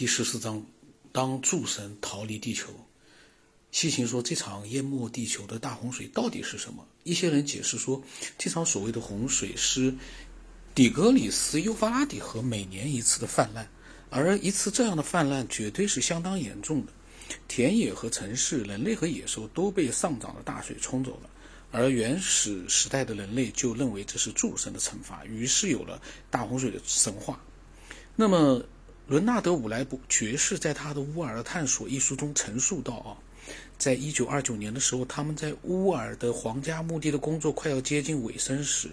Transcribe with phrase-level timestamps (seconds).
[0.00, 0.64] 第十四章，
[1.12, 2.70] 当诸神逃离地球。
[3.70, 8.02] 西秦说：“这场淹没地球的大洪水到底是什么？”一些人解释说，
[8.38, 9.94] 这场所谓的洪水是
[10.74, 13.68] 底格里斯幼发拉底河每年一次的泛滥，
[14.08, 16.92] 而一次这样的泛滥绝对是相当严重的。
[17.46, 21.28] 田野和城市，人类和野兽都被上涨的大水冲走了，
[21.70, 27.38] 而原始时代的人类就认为这是诸神的惩罚，于是有了大洪水的神话。
[28.16, 28.62] 那么，
[29.10, 33.18] 伦纳德·伍莱伯爵士在他的《乌尔的探索》一书中陈述道：“啊，
[33.76, 38.88] 在一九二九年的时候，他们在乌尔的皇家墓地的工作快要接近尾声时，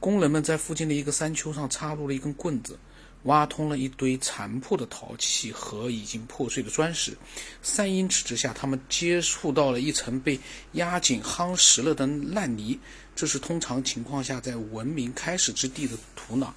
[0.00, 2.76] 工人们在附近的一个山丘上插入了一根棍子。”
[3.22, 7.16] 挖通了一堆残破的陶器和已经破碎的砖石，
[7.60, 10.38] 三英尺之下，他们接触到了一层被
[10.72, 12.78] 压紧夯实了的烂泥，
[13.16, 16.50] 这是通常情况下在文明开始之地的土壤。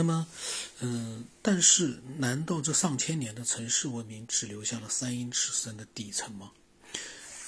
[0.00, 0.26] 那么，
[0.80, 6.52] 嗯，但是，难道这上千年的城市文明只留下了三英尺深的底层吗？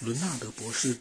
[0.02, 0.98] 伦纳德博士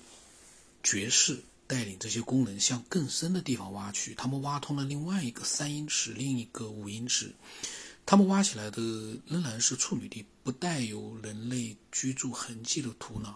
[0.82, 7.34] 爵士带领这些工人向更深的地方挖去，他们挖通了另外一个三英尺，另一个五英尺。
[8.06, 8.82] 他们挖起来的
[9.28, 13.34] 仍然是处女地，不带有人类居住痕迹的土壤。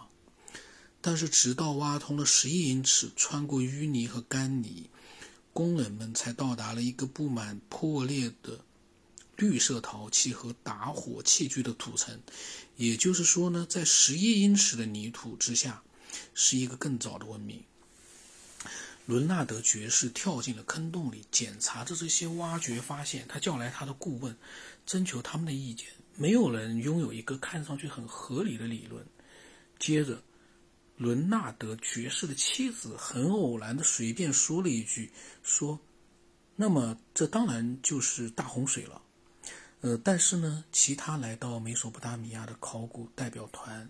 [1.02, 4.88] 但是，直到挖通了十一英尺，穿过淤泥和干泥。
[5.56, 8.60] 工人们才到达了一个布满破裂的
[9.36, 12.20] 绿色陶器和打火器具的土层，
[12.76, 15.82] 也就是说呢，在十一英尺的泥土之下，
[16.34, 17.64] 是一个更早的文明。
[19.06, 23.24] 伦纳德爵士跳进了坑洞里，检查着这些挖掘发现。
[23.26, 24.36] 他叫来他的顾问，
[24.84, 25.86] 征求他们的意见。
[26.16, 29.06] 没有人拥有一个看上去很合理的理论。
[29.78, 30.22] 接着。
[30.96, 35.10] 伦纳德爵士的妻子很偶然的随便说了一句
[35.44, 35.78] ：“说，
[36.56, 39.02] 那么这当然就是大洪水了。”
[39.82, 43.88] 呃，但是呢，其他来到美索不达米亚的考古代表团，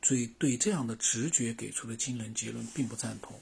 [0.00, 3.38] 对对这样的直觉给出的惊人结论并不赞同。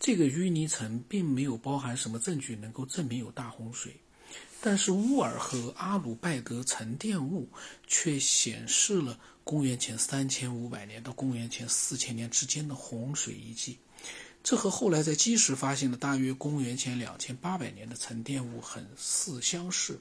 [0.00, 3.94] 这个淤泥层并没有包含什么证据能够证明有大洪水。
[4.66, 7.46] 但是乌尔和阿鲁拜德沉淀物
[7.86, 13.78] 却显示了公元前三千五百年到公元前四千年之间的洪水遗迹，
[14.42, 20.00] 这和后来在基石发现的大约公元前两千八百年的沉淀物很似相似。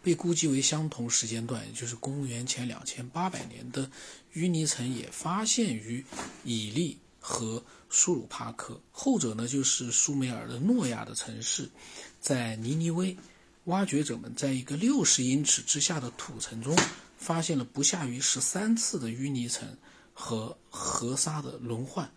[0.00, 3.90] 被估计为相同时间段，也就是公元前两千八百年的
[4.34, 6.04] 淤泥层也发现于
[6.44, 11.70] 以利和苏鲁帕克，后者呢就是苏美尔的诺亚的城市。
[12.20, 13.16] 在尼尼微，
[13.64, 16.76] 挖掘者们在一个六十英尺之下的土层中，
[17.16, 19.76] 发现了不下于十三次的淤泥层
[20.12, 22.10] 和河沙的轮换。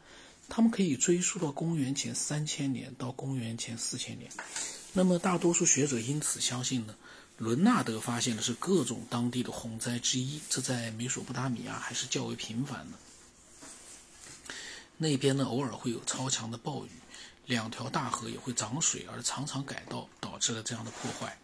[0.50, 4.30] 他们可以追溯到公元前三千年到公元前四千年。
[4.94, 6.96] 那么，大多数学者因此相信呢，
[7.38, 10.40] 伦纳德发现的是各种当地的洪灾之一。
[10.50, 12.98] 这在美索不达米亚还是较为频繁的。
[14.98, 16.90] 那边呢，偶尔会有超强的暴雨。
[17.46, 21.38] 两条大河也会涨水，而常常改道，导致了这样的破坏。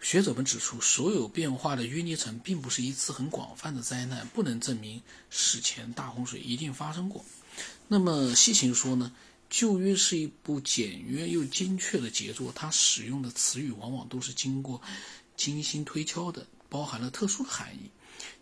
[0.00, 7.22] 学者们指出，所有变化的淤泥层并不是一次很广泛的灾难，不能证明史前大洪水一定发生过。
[7.86, 9.12] 那么西秦说呢？
[9.50, 14.80] 旧约是一部简约又精确的杰作，它使用的词语往往都是经过
[15.36, 17.90] 精心推敲的，包含了特殊的含义。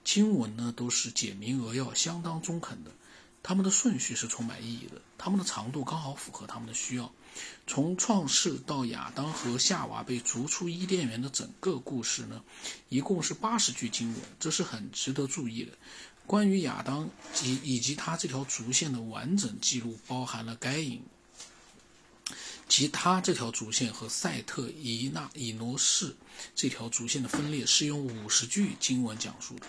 [0.05, 2.93] 经文呢都是简明扼要，相当中肯的。
[3.49, 7.11] 他们的顺序是充满意义的，他们的长度刚好符合他们的需要。
[7.67, 12.43] 从创世到亚当和夏娃被逐出伊甸园的整个故事呢，
[12.91, 15.73] 一共是八十句经文，这是很值得注意的。
[16.27, 21.01] 关于亚当及以及他这条主线的完整记录，包含了该隐
[22.69, 26.15] 及他这条主线和赛特以纳以挪士
[26.55, 29.67] 这条主线的分裂，是用五十句经文讲述的。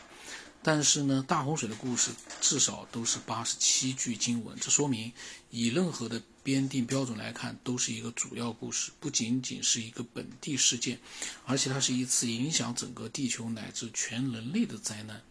[0.62, 2.12] 但是呢，大洪水的故事
[2.42, 5.12] 至少都是八十七句经文，这说明
[5.50, 11.00] 以任何的编定标准来看，都是一个主要故事，不仅仅是一个本地事件，
[11.46, 15.22] 而且它是一次影响整个地球乃至全人类的灾难。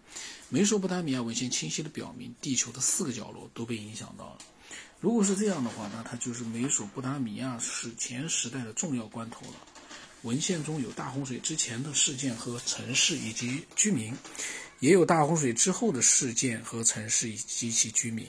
[0.48, 4.38] 美索不达米亚文献清晰地表明，地球的四个角落都被影响到了。
[4.98, 9.54] 如果是这样的话，那它就是美索不达米亚史前时代的重要关头了。
[10.22, 14.16] 文献中有大洪水之前的事件和城市以及居民。
[14.80, 18.26] 也有大洪水之后的事件和城市以及其居民，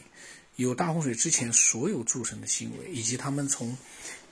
[0.56, 3.78] 有大洪水之前所有诸神的行为，以及他们从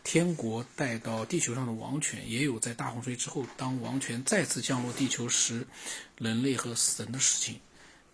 [0.03, 5.67] 天国带到地球上的王权，也有在大洪水之后，当王权再次降落地球时，
[6.17, 7.59] 人类和神的事情。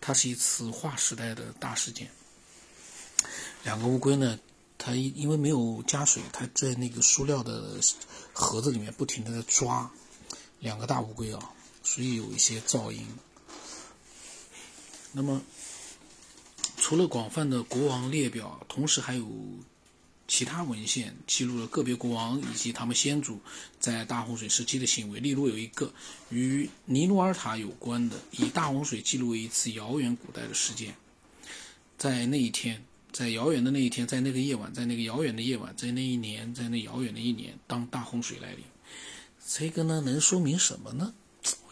[0.00, 2.10] 它是一次划时代的大事件。
[3.62, 4.38] 两个乌龟呢，
[4.76, 7.80] 它因为没有加水，它在那个塑料的
[8.34, 9.90] 盒子里面不停的在抓。
[10.60, 11.50] 两个大乌龟啊，
[11.82, 13.06] 所以有一些噪音。
[15.16, 15.40] 那么，
[16.76, 19.24] 除了广泛的国王列表，同时还有
[20.26, 23.38] 其他文献记录了个别国王以及他们先祖
[23.78, 25.20] 在大洪水时期的行为。
[25.20, 25.92] 例如，有一个
[26.30, 30.96] 与尼努尔塔有关的，以大洪水记录为一次遥远古代的事件。
[31.96, 38.64] 在那一天，在遥远的那一天，在那个夜晚，在那个遥远的夜晚，在那一年，在那遥远的一年，当大洪水来临，
[39.46, 41.14] 这个呢，能说明什么呢？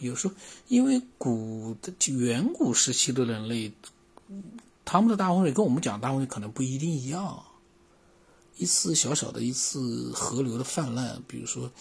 [0.02, 0.34] 有时候，
[0.68, 3.72] 因为古的远古时期的人类，
[4.84, 7.42] 他们的大洪水跟我们讲大洪水可能不一定一样。
[8.58, 11.72] 一次小小的一次河流的泛滥，比如说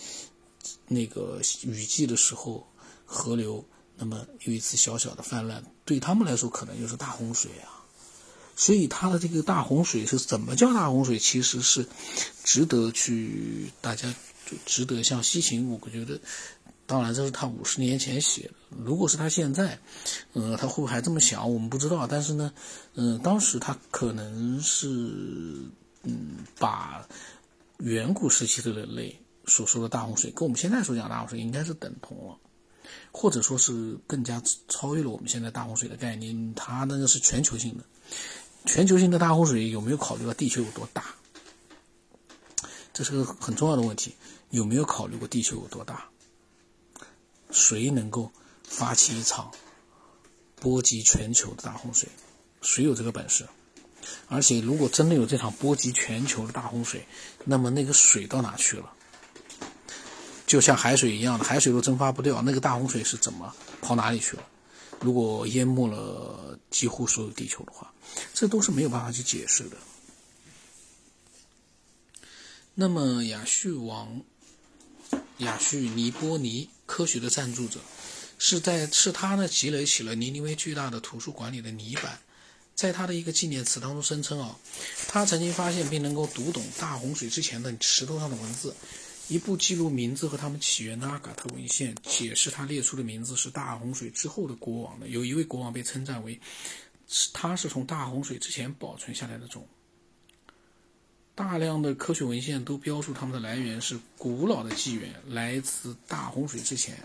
[0.88, 2.66] 那个雨季的时候，
[3.06, 3.66] 河流
[3.98, 7.84] 那么有一次小小的泛滥，对他们来说可能就是大洪水啊。
[8.56, 11.88] 所以，它的这个大洪水是怎么叫大洪水，其实是
[12.44, 14.14] 值得去大家
[14.46, 16.20] 就值得像西秦，我觉得。
[16.92, 18.54] 当然，这是他五十年前写的。
[18.84, 19.80] 如果是他现在，
[20.34, 21.50] 呃，他会不会还这么想？
[21.50, 22.06] 我们不知道。
[22.06, 22.52] 但是呢，
[22.96, 24.90] 嗯，当时他可能是，
[26.04, 27.08] 嗯，把
[27.78, 32.38] 远古时期的人类所说的大洪水，跟我们现在所讲的大洪水应该是等同了，
[33.14, 36.54] 或者说是更加超越了我们现在大洪水的概念。
[36.56, 37.86] 它那个是全球性的，
[38.66, 41.06] 全球性的大洪水有没有考虑到地球有多大？
[42.92, 44.14] 这是个很重要的问题。
[44.50, 46.11] 有没有考虑过地球有多大？
[47.52, 48.32] 谁能够
[48.64, 49.52] 发起一场
[50.56, 52.08] 波及全球的大洪水？
[52.62, 53.48] 谁有这个本事？
[54.28, 57.06] 而且，如果真的有这场波及全球的大洪水，
[57.46, 58.92] 那么那个水到哪去了？
[60.48, 64.44] 就像海水一样的，海水都蒸发不掉，那个大洪水是怎么跑哪里去了？
[65.00, 67.94] 如果淹没了几乎所有地球的话，
[68.34, 69.78] 这都是没有办法去解释的。
[72.74, 74.22] 那么，亚述王。
[75.42, 77.80] 亚叙尼波尼科学的赞助者，
[78.38, 82.20] 是在是他呢积累起了尼尼微巨大的图书馆里的泥板，
[82.76, 84.56] 在他的一个纪念词当中声称啊，
[85.08, 88.76] 他曾经发现并能够读懂大洪水之前的石头上的文字，
[89.28, 96.40] 一部记录名字和他们起源的阿卡特文献解释他列出的名字是大洪水之后的国王的，有一位国王被称赞为，
[97.34, 99.68] 他是从大洪水之前保存下来的种。
[101.42, 106.96] 大量的科学文献都标注它们的来源是古老的纪元，来自大洪水之前。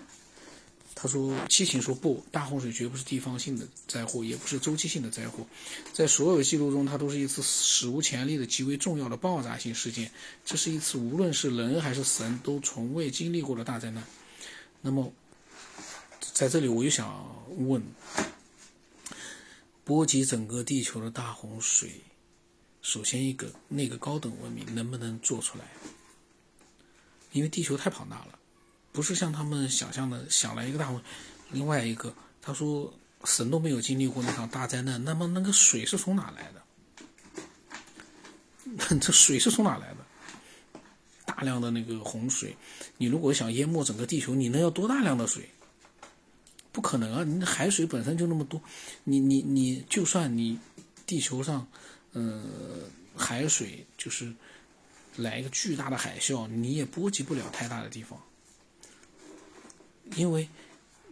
[0.94, 5.46] 他说：“七情说不，大洪水绝不是地方性的灾祸，也不是周期性的灾祸，
[5.94, 10.10] 在所有记录中，它都是一次史无前例的极为重要的爆炸性事件。
[10.44, 14.04] 这是一次无论是人还是神都从未经历过的大灾难。”
[14.82, 15.10] 那么，
[16.34, 17.82] 在这里我又想问：
[19.82, 21.90] 波及整个地球的大洪水？
[22.86, 25.64] 首先，一个那个高等文明能不能做出来？
[27.32, 28.38] 因为地球太庞大了，
[28.92, 31.02] 不是像他们想象的想来一个大洪。
[31.50, 32.94] 另外一个，他说
[33.24, 36.62] 神都没有经历过那场大灾难，那么那个水是从哪来的？
[39.00, 40.80] 这水是从哪来的？
[41.24, 42.56] 大量的那个洪水，
[42.98, 45.50] 你如果想淹没整个地球，你能要多大量的水？
[46.70, 47.24] 不可能啊！
[47.24, 48.62] 你海水本身就那么多，
[49.02, 50.60] 你你你，就算你
[51.04, 51.66] 地球上。
[52.16, 52.42] 呃，
[53.14, 54.32] 海水就是
[55.16, 58.18] 来一个巨大的海啸，你也波及不了太大的地方，
[60.16, 60.48] 因为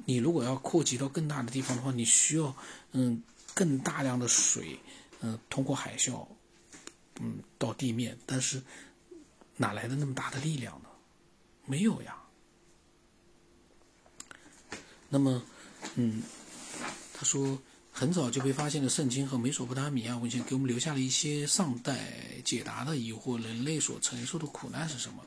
[0.07, 2.57] 你如果要扩及到更大的地方的话，你需要
[2.93, 4.79] 嗯更大量的水，
[5.21, 6.27] 嗯通过海啸，
[7.21, 8.63] 嗯到地面，但是
[9.59, 10.89] 哪来的那么大的力量呢？
[11.67, 12.17] 没有呀。
[15.11, 15.43] 那么，
[15.97, 16.23] 嗯，
[17.13, 17.59] 他说。
[17.97, 21.97] 很早就被发现的圣经和美索不达米亚文献，给我们留下了一些尚待
[22.45, 25.23] 解答的疑惑：人类所承受的苦难是什么？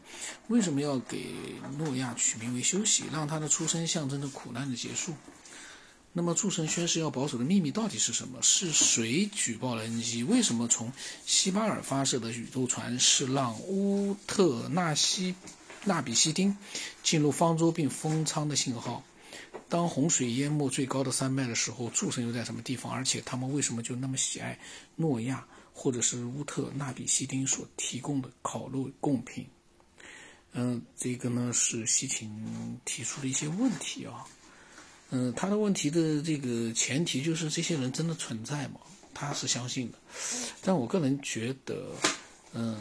[0.49, 1.33] 为什么要给
[1.77, 5.13] 诺亚取名为休息，让他的出生象征着苦难的结束？
[6.11, 8.41] 那么诸神宣誓要保守的秘密到底是什么？
[8.41, 10.23] 是谁举报了恩基？
[10.23, 10.91] 为什么从
[11.25, 15.35] 西巴尔发射的宇宙船是让乌特纳西
[15.85, 16.57] 纳比西丁
[17.01, 19.05] 进入方舟并封舱的信号？
[19.69, 22.91] 当洪水淹没最高的山脉的时候，诸神又在什么地方？
[22.91, 24.57] 而且他们为什么就那么喜爱
[24.95, 29.45] 诺亚或者是乌特纳比西丁所提供的烤肉贡品？
[30.53, 32.29] 嗯，这个呢是西芹
[32.85, 34.25] 提出的一些问题啊。
[35.09, 38.79] 嗯，他的问题的这个前提就是这些人真的存在吗？
[39.13, 39.97] 他是相信的，
[40.61, 41.91] 但我个人觉得，
[42.53, 42.77] 嗯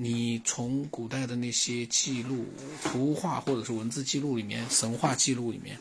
[0.00, 2.46] 你从古代的那些记录、
[2.84, 5.76] 图画或者是文字记录里面、神话记录里面，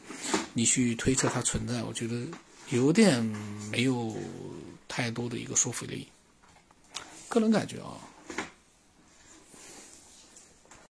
[0.53, 2.25] 你去推测它存在，我觉得
[2.71, 3.24] 有点
[3.71, 4.17] 没有
[4.88, 6.07] 太多的一个说服力。
[7.29, 7.93] 个人感觉啊。